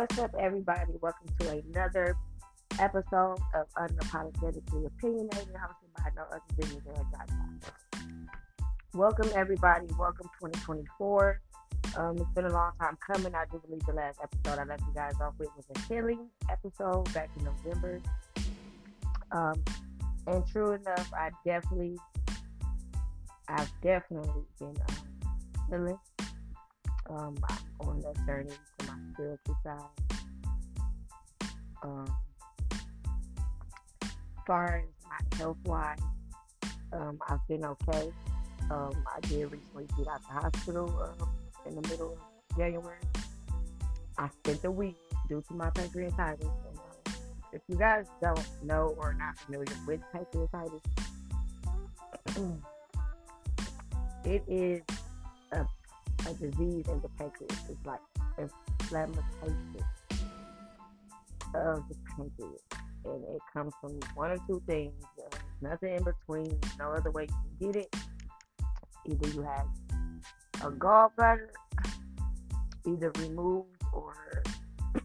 [0.00, 0.92] What's up, everybody?
[1.02, 2.16] Welcome to another
[2.78, 7.06] episode of Unapologetically Opinionated, hosted by no other than your girl,
[8.94, 9.88] Welcome, everybody.
[9.98, 11.42] Welcome 2024.
[11.98, 13.34] Um, it's been a long time coming.
[13.34, 16.30] I do believe the last episode I left you guys off with was a healing
[16.48, 18.00] episode back in November.
[19.32, 19.62] Um,
[20.26, 21.98] and true enough, I definitely,
[23.48, 25.98] I've definitely been um, healing.
[27.10, 27.36] Um,
[27.80, 28.54] on that journey
[28.90, 29.80] my spiritual side.
[31.82, 32.12] Um,
[34.02, 34.10] as
[34.46, 35.98] far as my health wise,
[36.92, 38.10] um, I've been okay.
[38.70, 41.28] Um, I did recently get out the hospital um,
[41.66, 42.98] in the middle of January.
[44.18, 44.96] I spent a week
[45.28, 46.42] due to my pancreatitis.
[46.42, 47.12] And, uh,
[47.52, 50.82] if you guys don't know or are not familiar with pancreatitis,
[54.24, 54.82] it is
[55.52, 55.66] a,
[56.28, 57.56] a disease in the pancreas.
[57.68, 58.00] It's like
[58.40, 59.84] inflammation
[61.54, 62.62] of the pancreas.
[63.04, 64.92] And it comes from one or two things.
[65.18, 66.58] Uh, nothing in between.
[66.78, 67.96] No other way you can get it.
[69.06, 69.66] Either you have
[70.62, 71.48] a gallbladder
[72.86, 74.42] either removed or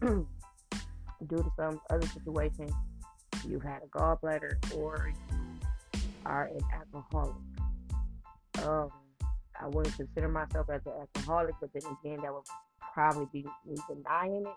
[0.00, 0.26] due
[1.30, 2.68] to some other situation,
[3.46, 5.12] you've had a gallbladder or
[5.94, 7.34] you are an alcoholic.
[8.62, 8.90] Um,
[9.60, 12.44] I wouldn't consider myself as an alcoholic, but then again, that would
[12.96, 14.56] probably be me denying it.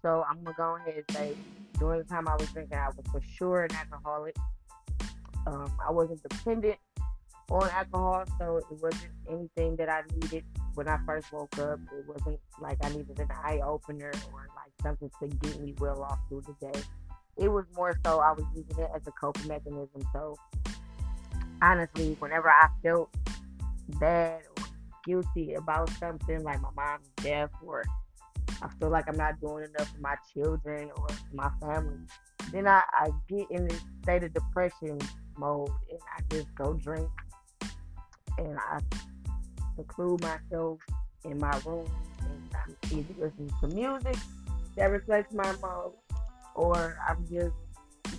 [0.00, 1.36] So I'm gonna go ahead and say,
[1.78, 4.34] during the time I was drinking, I was for sure an alcoholic.
[5.46, 6.78] Um, I wasn't dependent
[7.50, 10.44] on alcohol, so it wasn't anything that I needed
[10.76, 11.78] when I first woke up.
[11.92, 16.02] It wasn't like I needed an eye opener or like something to get me well
[16.02, 16.80] off through the day.
[17.36, 20.02] It was more so I was using it as a coping mechanism.
[20.14, 20.36] So
[21.60, 23.14] honestly, whenever I felt
[24.00, 24.40] bad
[25.04, 27.84] guilty about something like my mom's death or
[28.62, 31.98] I feel like I'm not doing enough for my children or my family,
[32.52, 34.98] then I, I get in this state of depression
[35.36, 37.08] mode and I just go drink
[38.38, 38.80] and I
[39.76, 40.80] seclude myself
[41.24, 41.88] in my room
[42.20, 44.16] and I'm either listening to music
[44.76, 45.92] that reflects my mood
[46.54, 47.54] or I'm just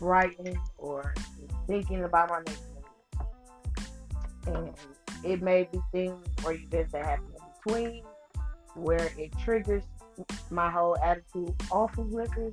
[0.02, 1.14] writing or
[1.68, 2.64] thinking about my next.
[4.48, 4.74] And
[5.24, 8.04] it may be things or events that happen in between
[8.76, 9.84] where it triggers
[10.50, 12.52] my whole attitude off of liquor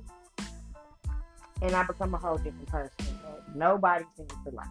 [1.61, 4.67] and I become a whole different person that nobody seems to like.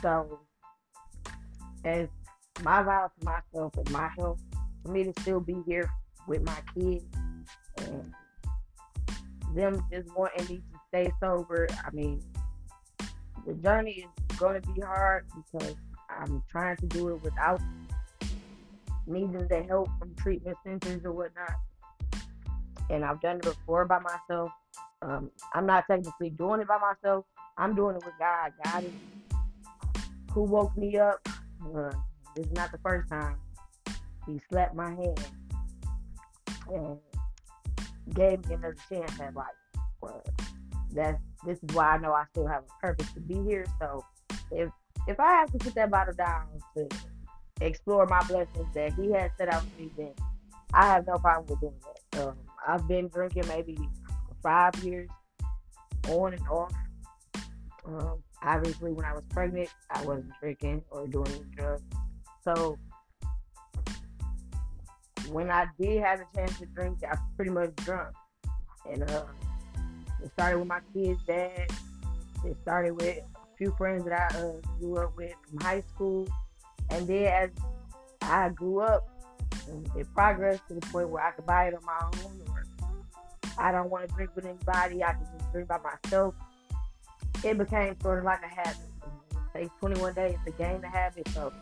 [0.00, 0.40] So
[1.84, 2.08] as
[2.62, 4.40] my vow to myself and my health,
[4.84, 5.88] for me to still be here
[6.26, 7.04] with my kids
[7.78, 8.12] and
[9.54, 11.68] them just wanting me to stay sober.
[11.84, 12.22] I mean,
[13.46, 15.76] the journey is going to be hard because
[16.20, 17.60] I'm trying to do it without
[19.06, 21.54] needing the help from treatment centers or whatnot.
[22.90, 24.50] And I've done it before by myself.
[25.02, 27.24] Um, I'm not technically doing it by myself.
[27.58, 28.52] I'm doing it with God.
[28.64, 28.92] God is
[30.32, 31.26] who woke me up.
[31.64, 31.90] Uh,
[32.34, 33.36] this is not the first time
[34.26, 35.28] he slapped my hand
[36.72, 36.98] and
[38.14, 39.46] gave me another chance at life.
[40.00, 40.22] Well,
[40.92, 43.66] that's this is why I know I still have a purpose to be here.
[43.80, 44.04] So
[44.50, 44.70] if
[45.06, 46.46] if I have to put that bottle down
[46.76, 46.88] to
[47.60, 50.12] explore my blessings that he has set out for me, then
[50.74, 51.74] I have no problem with doing
[52.12, 52.28] that.
[52.28, 52.36] Um,
[52.66, 53.78] I've been drinking maybe
[54.42, 55.08] five years
[56.08, 56.72] on and off.
[57.86, 61.82] Um, obviously, when I was pregnant, I wasn't drinking or doing drugs.
[62.44, 62.78] So
[65.30, 68.14] when I did have a chance to drink, I was pretty much drunk.
[68.90, 69.24] And uh,
[70.22, 71.70] it started with my kid's dad.
[72.44, 73.18] It started with
[73.62, 76.26] few friends that I uh, grew up with from high school.
[76.90, 77.50] And then as
[78.22, 79.08] I grew up,
[79.96, 82.64] it progressed to the point where I could buy it on my own or
[83.56, 85.04] I don't want to drink with anybody.
[85.04, 86.34] I can just drink by myself.
[87.44, 88.82] It became sort of like a habit.
[89.54, 91.28] It takes 21 days to gain the habit.
[91.28, 91.52] So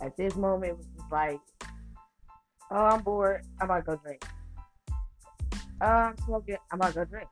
[0.00, 1.40] at this moment, it was just like,
[2.70, 3.44] oh, I'm bored.
[3.60, 4.24] I'm about to go drink.
[5.82, 6.56] Oh, I'm smoking.
[6.72, 7.28] I'm about to go drink.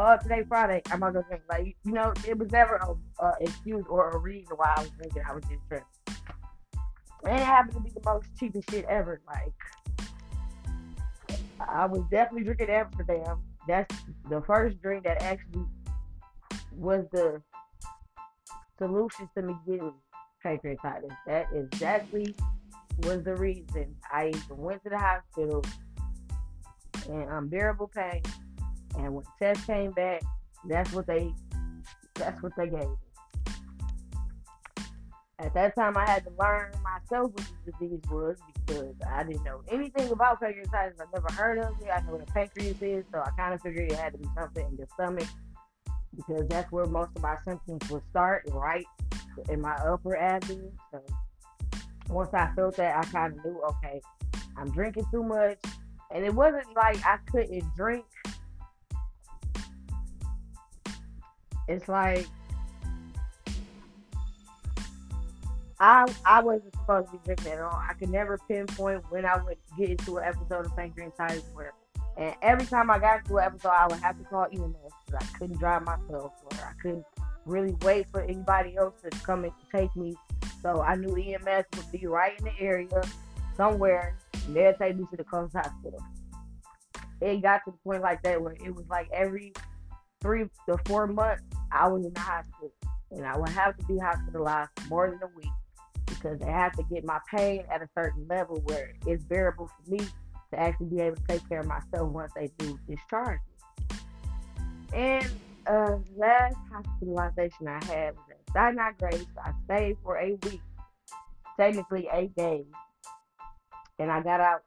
[0.00, 0.80] Oh, today Friday.
[0.92, 1.42] I'm not gonna go drink.
[1.48, 5.22] Like you know, it was never an excuse or a reason why I was drinking.
[5.28, 5.88] I was just drinking.
[7.24, 9.20] And it happened to be the most cheapest shit ever.
[9.26, 9.52] Like
[11.68, 13.42] I was definitely drinking Amsterdam.
[13.66, 13.92] That's
[14.30, 15.64] the first drink that actually
[16.76, 17.42] was the
[18.78, 19.94] solution to me getting
[20.44, 21.10] pancreatitis.
[21.26, 22.36] That exactly
[22.98, 25.64] was the reason I even went to the hospital
[27.08, 28.22] in unbearable pain.
[28.96, 30.22] And when the test came back,
[30.68, 31.32] that's what they
[32.14, 32.96] that's what they gave me.
[35.40, 38.36] At that time, I had to learn myself what the disease was
[38.66, 41.00] because I didn't know anything about pancreatitis.
[41.00, 41.88] I've never heard of it.
[41.94, 44.28] I know what a pancreas is, so I kind of figured it had to be
[44.36, 45.28] something in your stomach
[46.16, 48.84] because that's where most of my symptoms would start, right
[49.48, 50.72] in my upper abdomen.
[50.90, 51.02] So
[52.08, 54.00] once I felt that, I kind of knew, okay,
[54.56, 55.58] I'm drinking too much.
[56.12, 58.04] And it wasn't like I couldn't drink.
[61.68, 62.26] It's like
[65.80, 67.82] I I wasn't supposed to be drinking at all.
[67.88, 71.72] I could never pinpoint when I would get into an episode of pancreatitis where
[72.16, 74.74] and every time I got into an episode I would have to call EMS
[75.06, 77.04] because I couldn't drive myself or I couldn't
[77.44, 80.16] really wait for anybody else to come and take me.
[80.62, 83.02] So I knew EMS would be right in the area
[83.56, 84.16] somewhere
[84.46, 86.02] and they'd take me to the closest hospital.
[87.20, 89.52] It got to the point like that where it was like every
[90.20, 92.72] three to four months I was in the hospital
[93.10, 95.52] and I would have to be hospitalized more than a week
[96.06, 99.90] because they have to get my pain at a certain level where it's bearable for
[99.90, 103.96] me to actually be able to take care of myself once they do discharge me.
[104.92, 105.30] And
[105.66, 109.26] uh, last hospitalization I had was at Sinai Grace.
[109.44, 110.62] I stayed for a week,
[111.58, 112.64] technically eight days,
[113.98, 114.62] and I got out.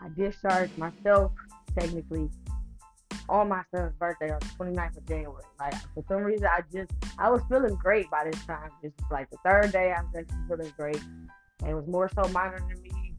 [0.00, 1.32] I discharged myself
[1.78, 2.30] technically
[3.28, 5.42] on my son's birthday on the 29th of January.
[5.58, 8.70] Like for some reason, I just I was feeling great by this time.
[8.82, 11.02] Just like the third day, I was actually feeling great,
[11.60, 13.14] and it was more so monitoring me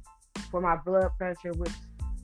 [0.51, 1.71] for my blood pressure, which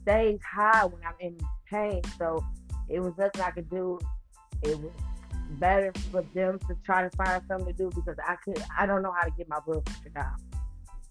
[0.02, 1.38] stays high when I'm in
[1.70, 2.02] pain.
[2.18, 2.44] So
[2.88, 3.98] it was nothing I could do.
[4.62, 4.92] It was
[5.58, 9.02] better for them to try to find something to do because I could I don't
[9.02, 10.36] know how to get my blood pressure down.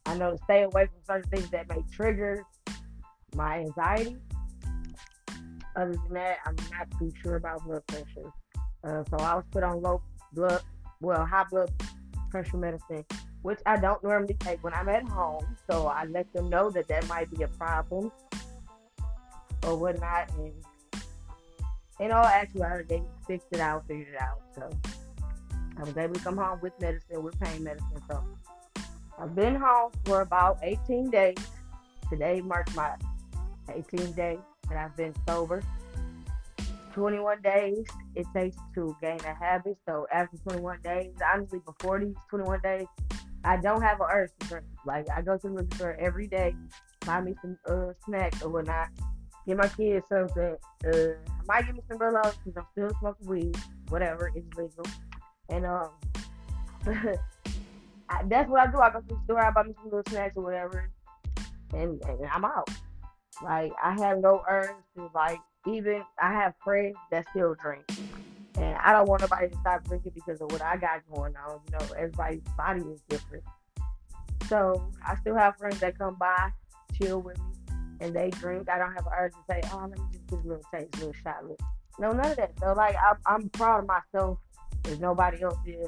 [0.06, 2.44] I know to stay away from certain things that may trigger
[3.36, 4.18] my anxiety
[5.76, 8.32] other than that, I'm not too sure about blood pressure.
[8.84, 10.02] Uh, so I was put on low
[10.34, 10.62] blood,
[11.02, 11.72] well, high blood
[12.30, 13.06] pressure medicine,
[13.42, 15.56] which I don't normally take when I'm at home.
[15.70, 18.12] So I let them know that that might be a problem
[19.64, 20.32] or whatnot.
[20.38, 20.54] And
[22.00, 24.42] in all actuality, they fixed it out, figured it out.
[24.56, 24.70] So
[25.78, 28.02] I was able to come home with medicine, with pain medicine.
[28.10, 28.24] So
[29.20, 31.38] I've been home for about 18 days.
[32.10, 32.96] Today marks my
[33.70, 34.40] 18th day
[34.72, 35.62] that I've been sober.
[36.94, 37.86] 21 days
[38.16, 39.78] it takes to gain a habit.
[39.88, 42.88] So after 21 days, honestly, before these 21 days,
[43.44, 44.66] I don't have an urge to drink.
[44.86, 46.56] Like I go to the liquor store every day,
[47.06, 48.90] buy me some uh, snacks or whatnot,
[49.48, 50.58] get my kids something.
[50.86, 53.58] Uh, I might give me some burlos because I'm still smoking weed.
[53.90, 54.86] Whatever, it's legal.
[55.50, 55.90] And um,
[58.10, 58.80] I, that's what I do.
[58.80, 60.90] I go to the store, I buy me some little snacks or whatever,
[61.74, 62.70] and, and I'm out.
[63.44, 67.86] Like I have no urge to like even I have friends that still drink.
[68.56, 71.60] And I don't want nobody to stop drinking because of what I got going on.
[71.68, 73.44] You know, everybody's body is different.
[74.48, 76.52] So I still have friends that come by,
[76.94, 78.70] chill with me, and they drink.
[78.70, 80.96] I don't have an urge to say, oh, let me just get a little taste,
[80.96, 81.42] a little shot.
[81.44, 81.58] Little.
[82.00, 82.52] No, none of that.
[82.60, 84.40] So like, I'm, I'm proud of myself
[84.86, 85.88] as nobody else is.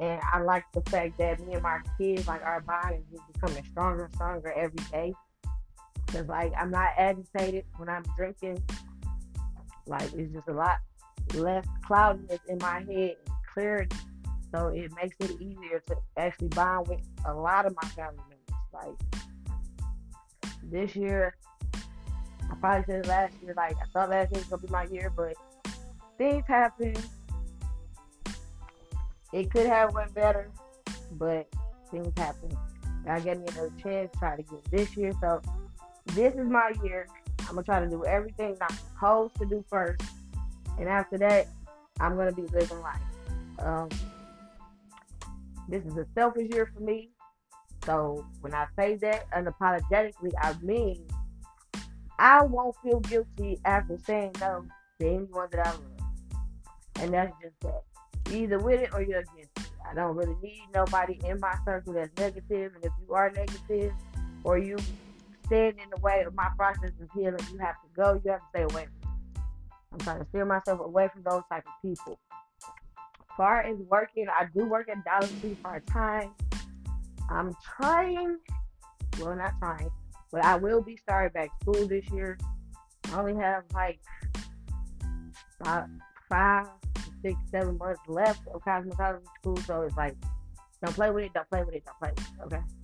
[0.00, 3.62] And I like the fact that me and my kids, like our bond is becoming
[3.64, 5.12] stronger and stronger every day.
[6.12, 8.62] Cause like I'm not agitated when I'm drinking.
[9.86, 10.76] Like it's just a lot
[11.34, 13.96] less cloudiness in my head and clarity.
[14.54, 18.38] So it makes it easier to actually bond with a lot of my family members.
[18.74, 19.22] Like
[20.64, 21.34] this year,
[21.74, 25.10] I probably said last year, like I thought last year was gonna be my year,
[25.16, 25.34] but
[26.18, 26.94] things happen.
[29.32, 30.50] It could have went better,
[31.12, 31.48] but
[31.90, 32.50] things happen.
[33.06, 35.12] God gave me another chance, try to get this year.
[35.20, 35.40] So
[36.06, 37.06] this is my year.
[37.40, 40.02] I'm gonna try to do everything I'm supposed to do first,
[40.78, 41.48] and after that,
[42.00, 43.00] I'm gonna be living life.
[43.58, 43.88] Um,
[45.68, 47.10] this is a selfish year for me.
[47.84, 51.06] So when I say that unapologetically, I mean
[52.18, 54.64] I won't feel guilty after saying no
[55.00, 55.82] to anyone that I love,
[56.96, 57.82] and that's just that.
[58.30, 59.70] either with it or you're against it.
[59.90, 63.92] I don't really need nobody in my circle that's negative, and if you are negative
[64.44, 64.78] or you
[65.46, 67.38] stand in the way of my process of healing.
[67.52, 68.20] You have to go.
[68.24, 69.02] You have to stay away from
[69.92, 72.18] I'm trying to steer myself away from those type of people.
[72.62, 76.30] As far as working, I do work at Dollar Tree part time.
[77.30, 78.38] I'm trying,
[79.20, 79.90] well, not trying,
[80.30, 82.38] but I will be starting back school this year.
[83.12, 84.00] I only have like
[85.60, 85.88] about
[86.28, 86.66] five,
[87.22, 90.16] six, seven months left of cosmetology school, so it's like,
[90.82, 92.81] don't play with it, don't play with it, don't play with it, okay?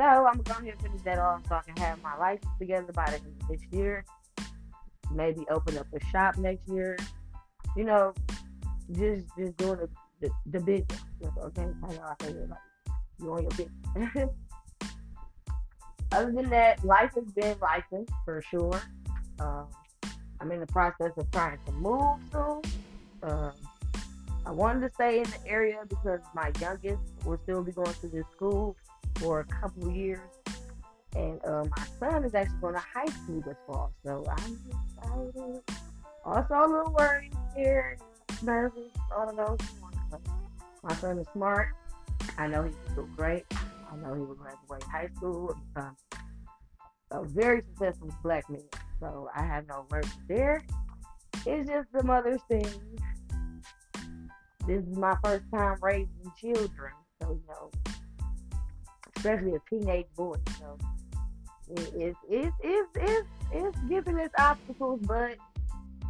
[0.00, 2.90] So I'm gonna go ahead finish that off so I can have my life together
[2.90, 4.02] by the end of this year.
[5.12, 6.96] Maybe open up a shop next year.
[7.76, 8.14] You know,
[8.92, 9.78] just just doing
[10.22, 10.84] the the, the.
[11.42, 12.58] Okay, I know I say like
[13.20, 14.30] You on your business.
[16.12, 17.84] Other than that, life has been life
[18.24, 18.80] for sure.
[19.38, 19.66] Um,
[20.40, 22.62] I'm in the process of trying to move soon.
[23.22, 23.52] Um,
[24.46, 28.08] I wanted to stay in the area because my youngest will still be going to
[28.08, 28.74] this school
[29.20, 30.20] for a couple years.
[31.14, 33.92] And uh, my son is actually going to high school this fall.
[34.04, 34.58] So I'm
[34.98, 35.62] excited.
[36.24, 38.00] Also a little worried, scared,
[38.42, 39.58] nervous, all of those.
[40.82, 41.68] My son is smart.
[42.38, 43.44] I know he will do great.
[43.52, 45.96] I know he will graduate high school and become
[47.10, 48.62] a very successful black man.
[49.00, 50.62] So I have no worries there.
[51.46, 52.78] It's just some other things
[54.66, 56.08] this is my first time raising
[56.38, 57.70] children, so you know,
[59.20, 60.36] especially a teenage boy.
[60.58, 60.78] So
[61.68, 65.36] it's it's it's it's it's giving us obstacles, but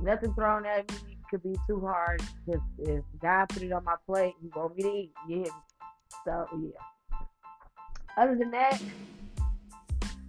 [0.01, 2.23] nothing thrown at me could be too hard.
[2.47, 5.13] Because if God put it on my plate, He me to eat.
[5.29, 5.45] Yeah.
[6.25, 7.19] So yeah.
[8.17, 8.81] Other than that,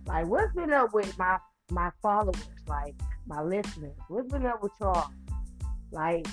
[0.08, 1.38] like what's been up with my
[1.70, 2.36] my followers,
[2.68, 2.96] like
[3.28, 3.96] my listeners?
[4.08, 5.10] What's been up with y'all?
[5.92, 6.26] Like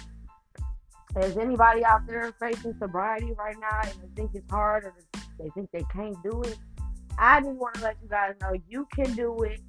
[1.17, 4.95] is anybody out there facing sobriety right now and think it's hard or
[5.38, 6.59] they think they can't do it?
[7.18, 9.61] I just want to let you guys know you can do it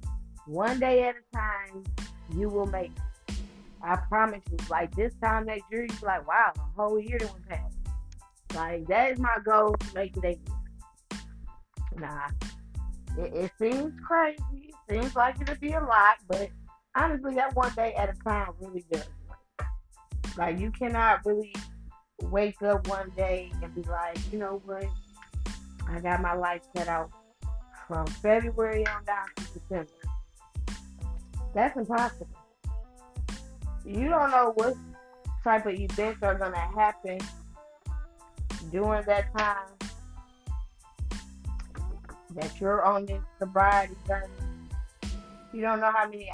[0.46, 1.84] one day at a time.
[2.36, 3.34] You will make it.
[3.82, 4.58] I promise you.
[4.68, 7.76] Like this time next year, be like, wow, a whole year went past.
[8.54, 11.20] Like that is my goal to make it a year.
[11.96, 12.28] Nah,
[13.18, 14.40] it, it seems crazy.
[14.52, 16.50] It seems like it'll be a lot, but
[16.96, 19.08] honestly, that one day at a time really does.
[20.36, 21.54] Like you cannot really
[22.22, 24.84] wake up one day and be like, you know what?
[25.90, 27.10] I got my life set out
[27.88, 29.90] from February on down to December.
[31.54, 32.28] That's impossible.
[33.84, 34.74] You don't know what
[35.42, 37.18] type of events are gonna happen
[38.70, 39.66] during that time
[42.34, 44.28] that you're on this sobriety journey.
[45.52, 46.30] You don't know how many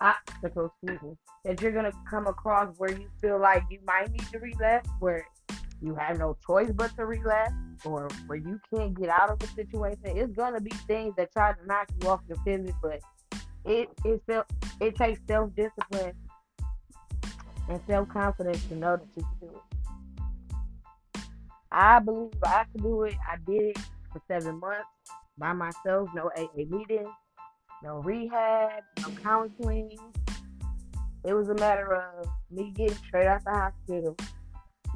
[0.00, 0.96] obstacles, me,
[1.44, 5.26] that you're gonna come across where you feel like you might need to relapse, where
[5.84, 7.52] you have no choice but to relapse,
[7.84, 10.00] or where you can't get out of a situation.
[10.04, 13.00] It's gonna be things that try to knock you off your pivot, but
[13.64, 14.46] it it self
[14.80, 16.14] it takes self discipline
[17.68, 21.22] and self confidence to know that you can do it.
[21.70, 23.14] I believe I can do it.
[23.28, 23.78] I did it
[24.12, 24.84] for seven months
[25.36, 27.08] by myself, no AA meetings,
[27.82, 29.98] no rehab, no counseling,
[31.24, 34.14] it was a matter of me getting straight out the hospital,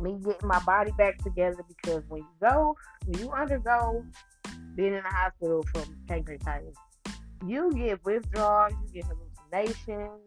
[0.00, 2.76] me getting my body back together because when you go,
[3.07, 4.05] when you undergo
[4.75, 6.75] being in the hospital from pancreatitis,
[7.47, 9.11] you get withdrawals, you get
[9.52, 10.21] hallucinations,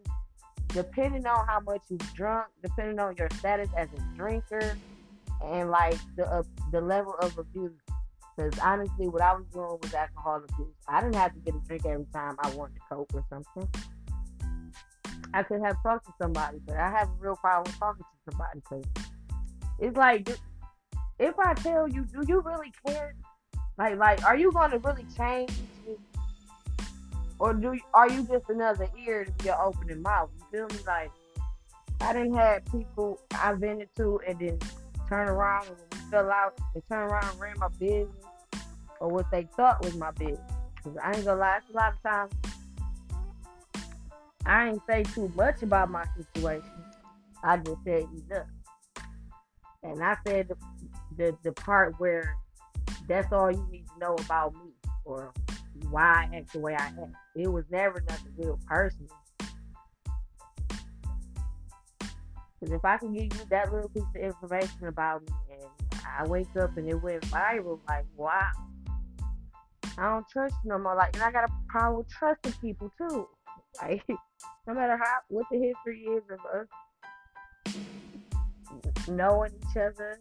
[0.70, 4.78] depending on how much you've drunk, depending on your status as a drinker,
[5.44, 7.72] and like the uh, the level of abuse.
[8.36, 10.74] Because honestly, what I was doing was alcohol abuse.
[10.88, 13.68] I didn't have to get a drink every time I wanted to cope with something.
[15.34, 18.60] I could have talked to somebody, but I have a real problem talking to somebody
[18.60, 19.11] because
[19.80, 20.30] it's like
[21.20, 23.14] if I tell you, do you really care?
[23.78, 25.52] Like, like, are you going to really change,
[27.40, 30.30] or do you, are you just another ear to be opening mouth?
[30.38, 30.84] You feel me?
[30.86, 31.12] Like,
[32.02, 34.60] I didn't have people I vented to and then
[35.08, 38.08] turn around and when we fell out, they turn around and ran my business
[39.00, 40.40] or what they thought was my business.
[40.84, 42.34] Cause I ain't gonna lie, it's a lot of times
[44.46, 46.72] I ain't say too much about my situation.
[47.44, 48.48] I just said enough.
[49.84, 50.58] And I said the,
[51.18, 52.38] the, the part where
[53.08, 54.72] that's all you need to know about me
[55.06, 55.34] or
[55.90, 57.00] why I act the way I act.
[57.36, 59.10] It was never nothing real personal.
[62.60, 66.28] Because if I can give you that little piece of information about me and I
[66.28, 68.52] wake up and it went viral, like, wow.
[69.98, 70.96] I don't trust you no more.
[70.96, 73.28] Like, and I got a problem with trusting people too.
[73.82, 74.04] Like,
[74.68, 76.68] no matter how what the history is of us
[79.08, 80.20] knowing each other,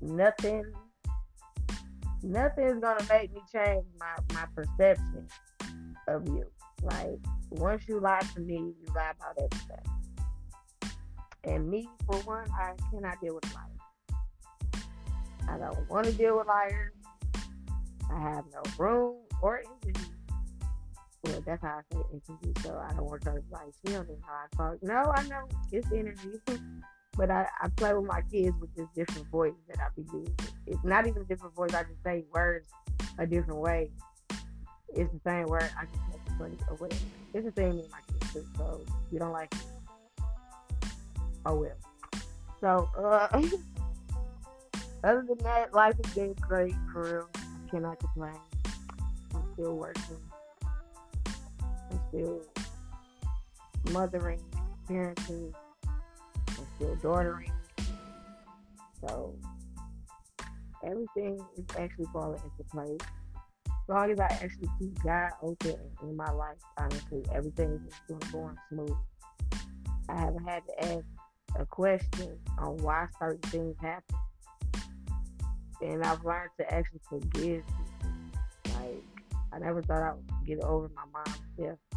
[0.00, 0.64] nothing
[2.22, 5.26] nothing is gonna make me change my, my perception
[6.08, 6.44] of you.
[6.82, 7.18] Like
[7.50, 9.92] once you lie to me, you lie about everything.
[11.44, 14.92] And me, for one, I cannot deal with liars.
[15.48, 16.92] I don't want to deal with liars.
[18.10, 20.11] I have no room or energy
[21.24, 24.16] well, that's how I say interview, so I don't want to like she don't know
[24.26, 24.82] how I talk.
[24.82, 26.40] No, I know it's energy.
[27.16, 30.34] but I, I play with my kids with this different voice that I be using.
[30.66, 32.68] It's not even a different voice, I just say words
[33.18, 33.90] a different way.
[34.94, 37.02] It's the same word, I just make it funny or whatever.
[37.34, 40.24] It's the same with my kids too, so you don't like it.
[41.46, 41.76] Oh well.
[42.60, 43.28] So uh
[45.04, 47.42] other than that, life has been great for real.
[47.70, 48.34] Cannot complain.
[49.34, 50.18] I'm still working.
[52.12, 52.42] Still
[53.90, 54.40] mothering,
[54.86, 55.54] parenting.
[55.86, 57.50] I'm still daughtering.
[59.00, 59.34] So
[60.84, 63.00] everything is actually falling into place.
[63.66, 68.56] As long as I actually keep God open in my life, honestly, everything is going
[68.68, 68.94] smooth.
[70.10, 71.04] I haven't had to ask
[71.58, 74.16] a question on why certain things happen.
[75.80, 77.64] And I've learned to actually forgive
[78.66, 79.02] Like,
[79.52, 81.91] I never thought I would get over my mom's death.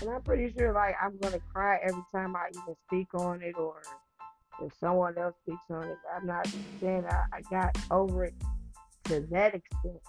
[0.00, 3.56] And I'm pretty sure, like, I'm to cry every time I even speak on it
[3.58, 3.82] or
[4.62, 5.96] if someone else speaks on it.
[6.14, 6.46] I'm not
[6.80, 8.34] saying I, I got over it
[9.04, 10.00] to that extent.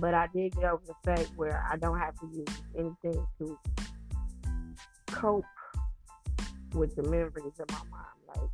[0.00, 3.58] But I did get over the fact where I don't have to use anything to
[5.06, 5.44] cope
[6.74, 8.04] with the memories of my mom.
[8.28, 8.50] Like,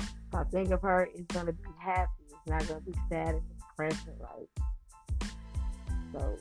[0.00, 2.10] if I think of her, it's gonna be happy.
[2.26, 4.18] It's not gonna be sad and depressing.
[4.20, 5.30] Like,
[6.12, 6.38] so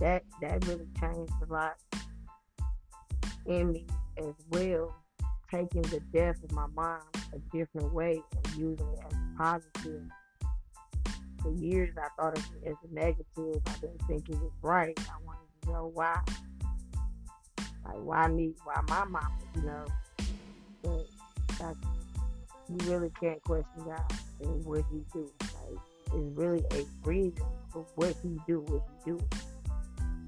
[0.00, 1.76] that that really changed a lot
[3.46, 3.86] in me
[4.18, 4.94] as well
[5.50, 7.00] taking the death of my mom
[7.32, 10.02] a different way and using it as a positive.
[11.42, 13.62] For years, I thought of it as a negative.
[13.66, 14.98] I didn't think it was right.
[14.98, 16.20] I wanted to know why.
[17.84, 18.54] Like, why me?
[18.64, 19.32] Why my mom?
[19.54, 19.86] You know?
[20.82, 21.06] But
[21.60, 21.72] I,
[22.68, 24.12] you really can't question God
[24.42, 25.30] and what He do.
[25.40, 29.18] Like, it's really a reason for what He do, what He do.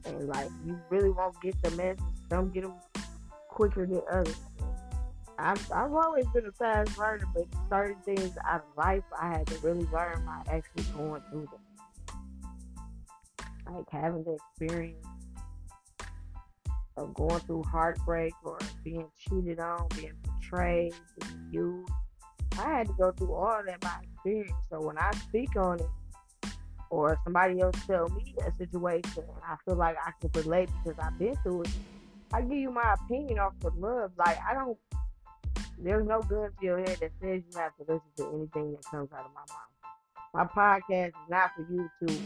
[0.05, 2.01] And, like, you really won't get the message.
[2.29, 2.75] Some get them
[3.49, 4.37] quicker than others.
[5.39, 9.47] I've, I've always been a fast learner, but certain things out of life I had
[9.47, 11.61] to really learn by actually going through them.
[13.75, 15.07] Like having the experience
[16.97, 21.93] of going through heartbreak or being cheated on, being betrayed, being used.
[22.59, 24.53] I had to go through all that by experience.
[24.69, 25.87] So when I speak on it,
[26.91, 30.99] or somebody else tell me a situation, and I feel like I can relate because
[31.03, 31.71] I've been through it,
[32.33, 34.13] I give you my opinion off the love.
[34.19, 34.77] Like I don't
[35.83, 38.85] there's no gun to your head that says you have to listen to anything that
[38.91, 39.71] comes out of my mouth.
[40.35, 42.19] My podcast is not for you to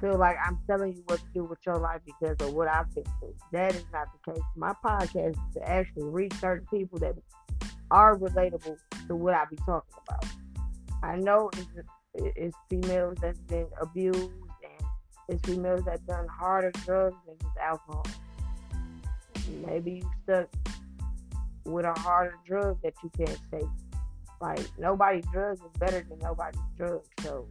[0.00, 2.94] feel like I'm telling you what to do with your life because of what I've
[2.94, 3.34] been through.
[3.52, 4.42] That is not the case.
[4.56, 7.14] My podcast is to actually reach certain people that
[7.90, 8.76] are relatable
[9.08, 10.24] to what I be talking about.
[11.02, 11.66] I know it's,
[12.14, 14.86] it's females that's been abused and
[15.28, 18.06] it's females that done harder drugs than just alcohol.
[19.66, 20.48] Maybe you stuck
[21.64, 23.68] with a harder drug that you can't take.
[24.40, 27.02] Like nobody's drug is better than nobody's drug.
[27.22, 27.48] So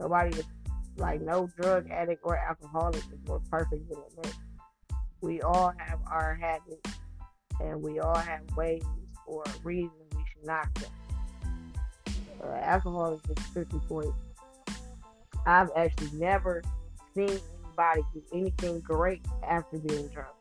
[0.00, 0.44] nobody is
[0.96, 4.38] like no drug addict or alcoholic is more perfect than next.
[5.20, 6.98] We all have our habits
[7.60, 8.82] and we all have ways
[9.26, 10.90] or reasons we should not them.
[12.42, 14.12] Uh, alcohol is strictly for it.
[15.46, 16.62] I've actually never
[17.14, 20.34] seen anybody do anything great after being drunk.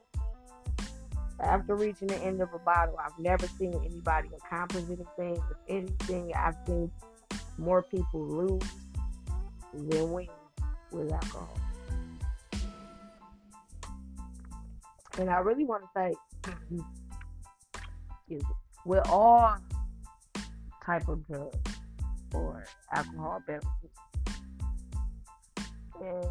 [1.40, 6.32] After reaching the end of a bottle, I've never seen anybody accomplish anything with anything.
[6.36, 6.90] I've seen
[7.58, 8.62] more people lose
[9.74, 10.28] than win
[10.92, 11.58] with alcohol.
[15.20, 16.14] And I really want to say,
[18.10, 19.58] excuse me, with all
[20.84, 21.73] type of drugs
[22.34, 23.70] or alcohol beverages,
[26.02, 26.26] and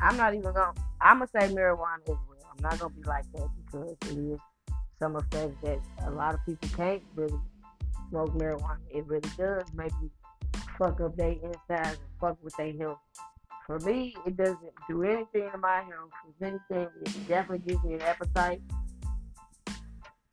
[0.00, 0.72] I'm not even gonna.
[1.00, 2.50] I'm gonna say marijuana as well.
[2.50, 4.38] I'm not gonna be like that because it is
[5.00, 7.38] some effects that a lot of people can't really
[8.10, 8.78] smoke marijuana.
[8.90, 10.10] It really does maybe
[10.78, 12.98] fuck up their insides and fuck with their health.
[13.66, 16.10] For me, it doesn't do anything to my health.
[16.28, 18.60] If anything, it definitely gives me an appetite.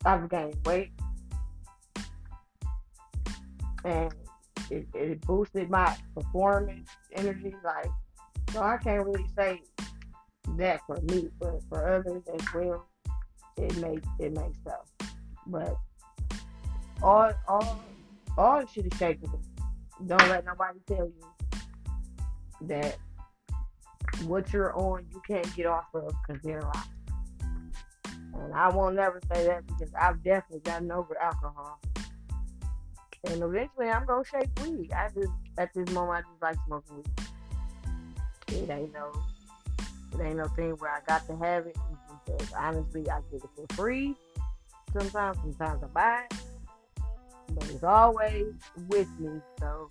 [0.04, 0.92] I've gained weight.
[3.84, 4.12] And
[4.70, 7.54] it, it boosted my performance, energy.
[7.64, 7.90] Like,
[8.52, 9.62] so I can't really say
[10.56, 12.86] that for me, but for others as well
[13.56, 15.12] it makes it makes sense.
[15.46, 15.76] But
[17.02, 17.80] all all
[18.36, 19.40] all shit is shakeable.
[20.06, 21.58] Don't let nobody tell you
[22.62, 22.96] that
[24.26, 27.74] what you're on you can't get off of because they're lying.
[28.34, 31.80] And I won't never say that because I've definitely gotten over alcohol.
[33.26, 34.92] And eventually I'm gonna shake weed.
[34.92, 37.06] I just at this moment I just like smoking weed.
[38.48, 39.12] It ain't no
[40.14, 41.76] it ain't no thing where I got to have it
[42.26, 44.14] because honestly, I get it for free.
[44.92, 46.36] Sometimes, sometimes I buy it,
[47.50, 48.54] but it's always
[48.88, 49.40] with me.
[49.58, 49.90] So,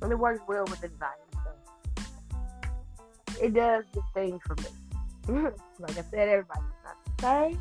[0.00, 1.22] and it works well with anxiety.
[3.26, 4.64] So, it does the thing for me.
[5.78, 7.60] like I said, everybody's not the same,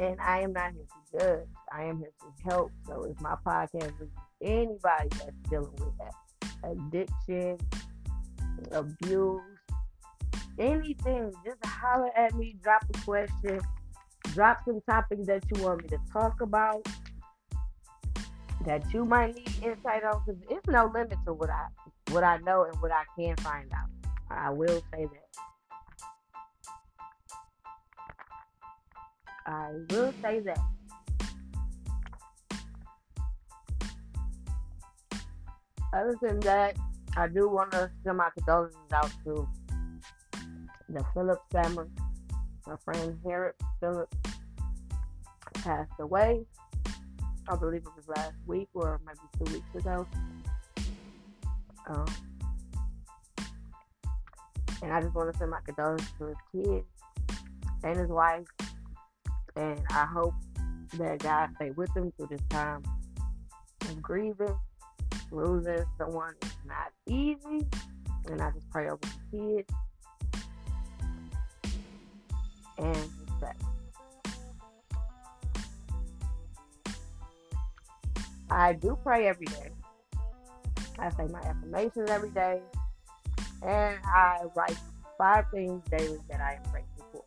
[0.00, 0.82] and I am not here
[1.12, 1.46] judge.
[1.72, 2.72] I am here to help.
[2.86, 4.08] So if my podcast is
[4.42, 7.58] anybody that's dealing with that addiction,
[8.72, 9.40] abuse,
[10.58, 13.60] anything, just holler at me, drop a question,
[14.34, 16.86] drop some topics that you want me to talk about
[18.64, 21.66] that you might need insight on because it's no limit to what I
[22.10, 23.88] what I know and what I can find out.
[24.30, 25.28] I will say that.
[29.46, 30.58] I will say that.
[35.92, 36.76] Other than that,
[37.16, 39.48] I do want to send my condolences out to
[40.88, 41.86] the Phillips family.
[42.66, 44.16] My friend Harriet Phillips
[45.54, 46.44] passed away.
[47.48, 50.06] I believe it was last week or maybe two weeks ago.
[51.88, 52.06] Um,
[54.82, 56.86] and I just want to send my condolences to his kids
[57.82, 58.46] and his wife.
[59.56, 60.34] And I hope
[60.94, 62.82] that God stay with him through this time
[63.80, 64.54] of grieving.
[65.30, 67.66] Losing someone is not easy.
[68.28, 69.72] And I just pray over the kids
[72.78, 73.62] and respect.
[78.50, 79.70] I do pray every day.
[80.98, 82.60] I say my affirmations every day.
[83.62, 84.78] And I write
[85.16, 87.24] five things daily that I am grateful for.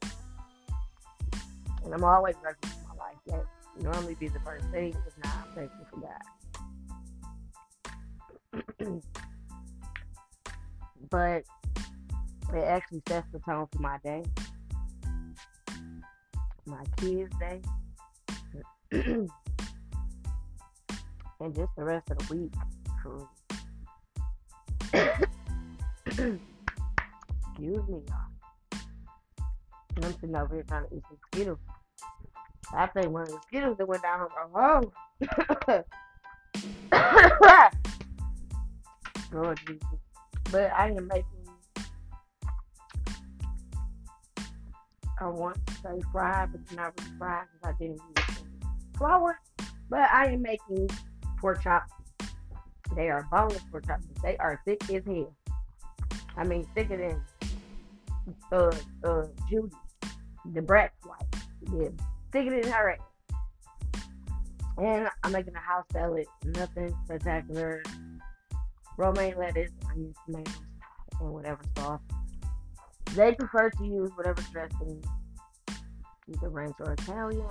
[1.83, 3.17] And I'm always grateful for my life.
[3.27, 3.45] That
[3.83, 6.40] normally be the first thing, if not, I'm thankful for God.
[11.09, 11.43] But
[12.53, 14.23] it actually sets the tone for my day,
[16.65, 17.61] my kids' day,
[18.91, 19.29] and
[21.55, 22.53] just the rest of the week.
[26.05, 28.31] Excuse me, y'all.
[29.97, 31.59] I'm sitting over here trying to eat some Skittles.
[32.73, 34.29] I think one of the Skittles that went down her
[36.91, 37.73] oh.
[39.31, 39.83] Lord Jesus.
[40.51, 41.25] But I am making
[45.21, 48.37] I want to say fried, but not really fried because I didn't use
[48.97, 49.39] flour.
[49.87, 50.89] But I am making
[51.39, 51.93] pork chops.
[52.95, 54.05] They are boneless pork chops.
[54.23, 55.31] They are thick as hell.
[56.37, 57.23] I mean, thicker than
[58.51, 58.71] uh,
[59.03, 59.69] uh, Judy,
[60.53, 61.21] the Bratz wife.
[61.71, 61.89] Yeah,
[62.31, 62.97] thicker than her.
[64.79, 67.83] And I'm making a house salad, nothing spectacular.
[69.01, 70.61] Romaine lettuce, onions, tomatoes,
[71.19, 72.01] and whatever sauce.
[73.15, 75.03] They prefer to use whatever dressing,
[76.29, 77.47] either ranch or Italian.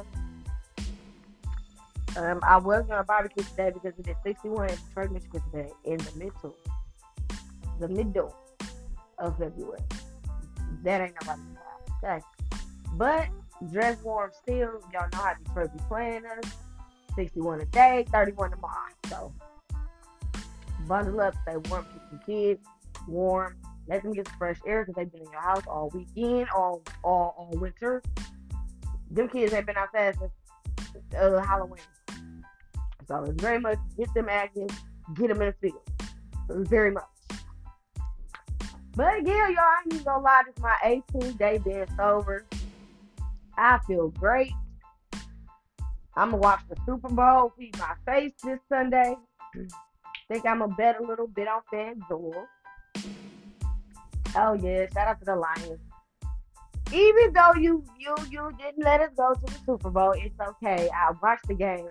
[2.17, 5.97] Um, I was gonna barbecue today because it is 61 in Detroit, Michigan today in
[5.97, 6.57] the middle,
[7.81, 8.37] the middle
[9.19, 9.83] of February.
[10.85, 11.43] That ain't nobody
[12.05, 12.21] okay?
[12.95, 13.27] But
[13.73, 14.81] dress warm still.
[14.93, 16.53] Y'all know how Detroit be playing us.
[17.17, 18.75] 61 a day, 31 tomorrow.
[19.09, 19.33] So
[20.91, 22.61] bundle up, stay warm, keep some kids
[23.07, 23.57] warm.
[23.87, 26.83] Let them get some fresh air because they've been in your house all weekend, all
[27.03, 28.03] all all winter.
[29.11, 30.33] Them kids ain't been outside since
[31.19, 31.81] uh, Halloween.
[33.09, 34.69] So it's very much get them active,
[35.15, 36.69] get them in the field.
[36.69, 37.05] Very much.
[38.97, 42.45] But yeah, y'all, I ain't even gonna lie, this is my 18th day being sober.
[43.57, 44.53] I feel great.
[46.17, 49.17] I'm gonna watch the Super Bowl, feed my face this Sunday.
[50.31, 52.47] Think I'm gonna bet a little bit on FanDuel.
[54.37, 55.81] Oh yeah, shout out to the Lions.
[56.93, 60.89] Even though you you you didn't let us go to the Super Bowl, it's okay.
[60.95, 61.89] I watched the game.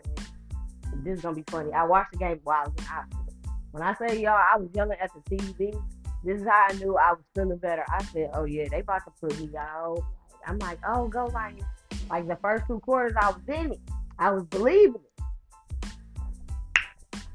[1.04, 1.74] this is gonna be funny.
[1.74, 3.26] I watched the game while I was in hospital.
[3.72, 5.76] When I say y'all, I was yelling at the TV
[6.24, 7.86] this is how I knew I was feeling better.
[7.88, 10.00] I said, "Oh yeah, they about to put me out."
[10.46, 11.64] I'm like, "Oh, go Lions!"
[12.10, 13.80] Like the first two quarters, I was in it.
[14.18, 15.09] I was believing it.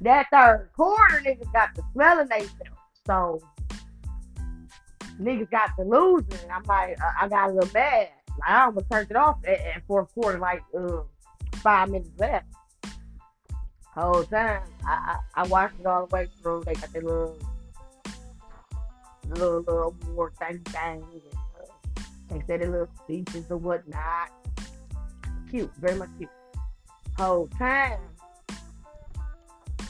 [0.05, 2.77] That third quarter, niggas got the smelling they felt.
[3.07, 3.41] So
[5.19, 6.51] niggas got the losing.
[6.51, 8.09] I'm like, I got a little mad.
[8.29, 11.01] Like, I almost turned it off at, at fourth quarter, like uh,
[11.55, 12.45] five minutes left.
[13.95, 16.63] Whole time, I, I, I watched it all the way through.
[16.65, 17.39] They got their little
[19.29, 21.03] little little more thing things.
[21.33, 24.29] Uh, they said their little speeches or whatnot.
[25.49, 26.29] Cute, very much cute.
[27.17, 27.97] Whole time,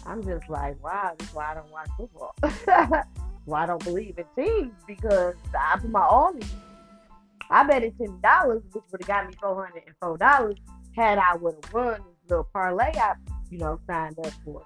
[0.05, 2.35] I'm just like, wow, this is why I don't watch football.
[3.45, 6.43] why I don't believe in teams because I put my all in.
[7.49, 10.57] I bet it ten dollars, which would have got me four hundred and four dollars
[10.95, 13.15] had I would have won this little parlay I,
[13.49, 14.61] you know, signed up for.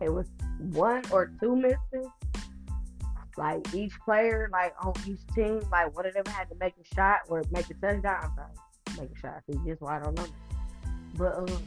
[0.00, 0.26] It was
[0.72, 2.10] one or two missing,
[3.36, 6.94] like each player, like on each team, like one of them had to make a
[6.94, 8.18] shot or make a touchdown.
[8.22, 9.42] I'm sorry, make a shot.
[9.48, 10.26] See, just why I don't know.
[11.16, 11.62] But um,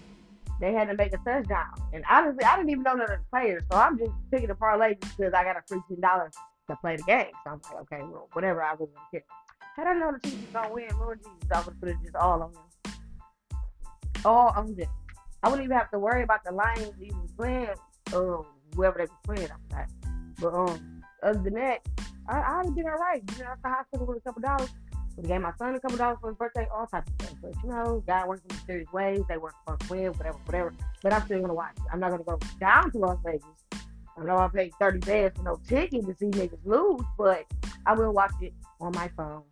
[0.60, 1.74] they had to make a touchdown.
[1.94, 4.96] And honestly, I didn't even know that as players, so I'm just picking a parlay
[4.96, 6.34] because I got a ten dollars
[6.70, 7.32] to play the game.
[7.44, 8.62] So I'm like, okay, well, whatever.
[8.64, 9.24] I really don't care.
[9.76, 12.16] Had I known the Chiefs was gonna win, Lord Jesus, I would put it just
[12.16, 12.94] all on them.
[14.26, 14.90] All on them.
[15.44, 17.70] I wouldn't even have to worry about the Lions even playing,
[18.14, 18.42] uh,
[18.76, 19.50] whoever they were playing.
[19.52, 19.90] I'm that.
[20.42, 21.88] But um, other than that,
[22.28, 23.24] I, I'd have been all right.
[23.38, 24.70] You know, the hospital with a couple dollars.
[25.18, 27.40] Have gave my son a couple dollars for his birthday, all types of things.
[27.42, 29.22] But you know, God works in mysterious ways.
[29.28, 30.74] They work for win, whatever, whatever.
[31.02, 31.84] But I'm still gonna watch it.
[31.92, 33.44] I'm not gonna go down to Las Vegas.
[34.18, 37.46] I know I paid 30 bands for no ticket to see niggas lose, but
[37.86, 39.44] I will watch it on my phone.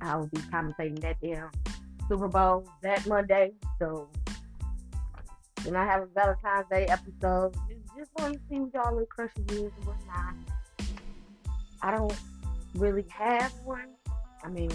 [0.00, 1.50] I will be commentating that damn
[2.08, 3.52] Super Bowl that Monday.
[3.80, 4.08] So
[5.64, 7.54] then I have a Valentine's Day episode.
[7.68, 10.34] Just, just want to see what y'all little crushes is and whatnot.
[11.82, 12.14] I don't
[12.78, 13.94] really have one.
[14.44, 14.70] I mean,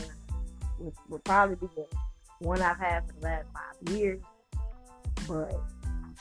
[0.79, 1.85] would, would probably be the
[2.39, 4.21] one I've had for the last five years.
[5.27, 5.55] But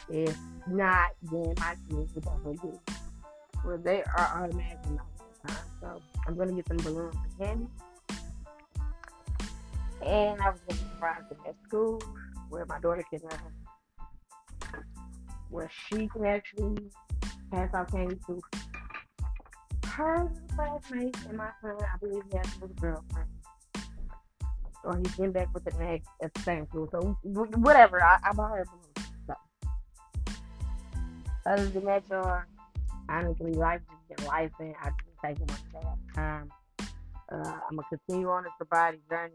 [0.09, 0.37] if
[0.69, 2.79] not, then my kids would definitely be.
[3.65, 4.99] Well, they are automatically
[5.45, 5.65] the time.
[5.81, 7.67] So I'm gonna get some balloons and candy.
[10.05, 12.03] And I was gonna surprise them at school
[12.49, 14.79] where my daughter can uh,
[15.51, 16.77] where she can actually
[17.51, 18.41] pass out candy to
[19.93, 23.29] her classmates and my son, I believe he has a girlfriend.
[24.85, 26.89] Or he's getting back with the next at the same school.
[26.91, 29.13] So whatever, I, I bought her balloons.
[29.27, 29.35] So.
[31.47, 32.43] Other than that, y'all,
[33.09, 36.51] honestly, life just been life and I just day at a time.
[37.31, 39.35] Uh, I'm gonna continue on this sobriety journey.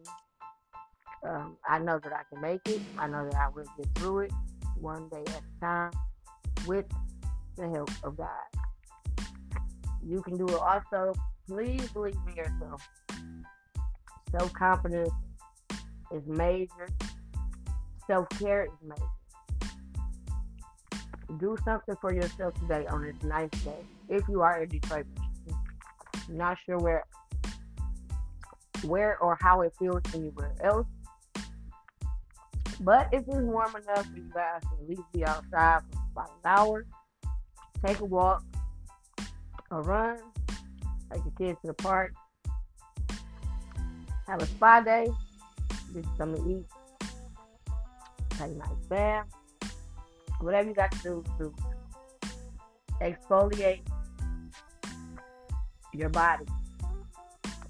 [1.24, 2.82] Um, I know that I can make it.
[2.98, 4.32] I know that I will get through it
[4.80, 5.92] one day at a time
[6.68, 6.86] with
[7.56, 8.57] the help of God.
[10.08, 11.14] You can do it also.
[11.48, 12.88] Please believe in yourself.
[14.32, 15.10] Self confidence
[16.12, 16.88] is major.
[18.08, 19.02] Self care is major.
[21.40, 23.84] Do something for yourself today on this nice day.
[24.08, 25.62] If you are in Detroit, Michigan.
[26.30, 27.04] Not sure where
[28.84, 30.88] where or how it feels anywhere else.
[32.80, 36.30] But if it's warm enough for you guys to at least be outside for about
[36.30, 36.86] an hour,
[37.86, 38.44] take a walk,
[39.72, 40.18] a run,
[41.12, 42.14] take your kids to the park,
[44.28, 45.08] have a spa day,
[45.94, 46.66] get something to eat,
[48.32, 49.28] take a nice bath,
[50.40, 51.54] whatever you got to do to
[53.02, 53.82] exfoliate
[55.94, 56.46] your body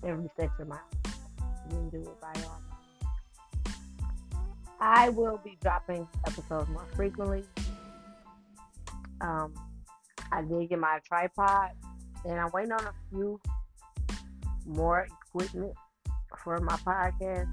[0.04, 0.82] and reset your mind.
[1.70, 2.62] You can do it by all.
[4.80, 7.44] I will be dropping episodes more frequently.
[9.22, 9.54] Um,
[10.32, 11.72] I did get my tripod
[12.28, 13.40] and I'm waiting on a few
[14.66, 15.74] more equipment
[16.44, 17.48] for my podcast.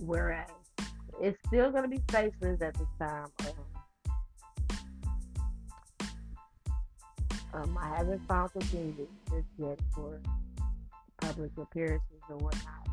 [0.00, 0.50] Whereas
[1.20, 3.26] it's still going to be faceless at this time.
[7.54, 8.94] Um, um, I haven't found the thing
[9.30, 10.20] just yet for
[11.20, 12.88] public appearances or whatnot,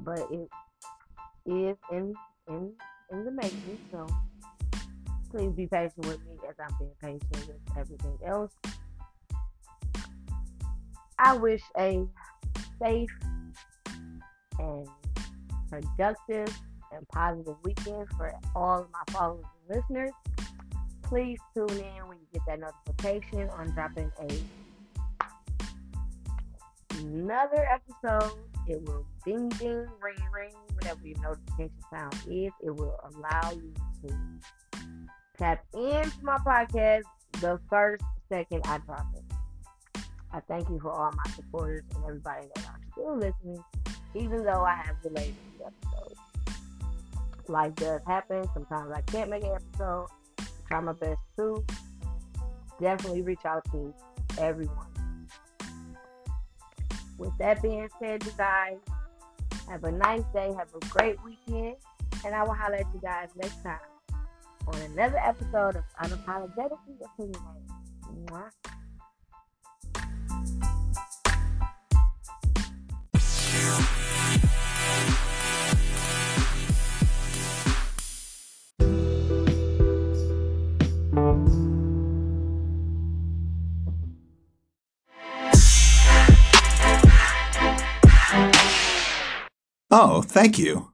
[0.00, 0.48] but it
[1.46, 2.14] is in
[2.48, 2.72] in
[3.12, 3.78] in the making.
[3.92, 4.06] So
[5.32, 8.52] Please be patient with me as I'm being patient with everything else.
[11.18, 12.06] I wish a
[12.78, 13.10] safe
[14.58, 14.86] and
[15.70, 16.54] productive
[16.92, 20.10] and positive weekend for all of my followers and listeners.
[21.02, 24.42] Please tune in when you get that notification on dropping a
[26.98, 28.38] another episode.
[28.68, 32.52] It will ding ding ring ring whatever your notification sound is.
[32.62, 33.72] It will allow you
[34.06, 34.14] to
[35.42, 37.02] tap into my podcast
[37.40, 40.04] the first second I drop it.
[40.32, 43.64] I thank you for all my supporters and everybody that are still listening,
[44.14, 46.20] even though I have delayed the episodes.
[47.48, 48.44] Life does happen.
[48.54, 50.06] Sometimes I can't make an episode.
[50.38, 51.64] I try my best to.
[52.80, 53.92] Definitely reach out to
[54.38, 55.26] everyone.
[57.18, 58.76] With that being said, you guys,
[59.68, 60.54] have a nice day.
[60.56, 61.74] Have a great weekend.
[62.24, 63.80] And I will holler at you guys next time
[64.66, 67.70] on another episode of Unapologetically Opinionated.
[68.26, 68.50] Mwah.
[89.94, 90.91] Oh, thank you.